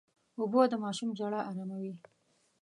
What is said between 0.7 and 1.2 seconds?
د ماشوم